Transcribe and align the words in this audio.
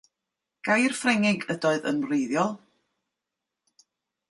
Gair 0.67 0.95
Ffrengig 0.99 1.45
ydoedd 1.55 1.85
yn 1.93 2.01
wreiddiol. 2.07 2.57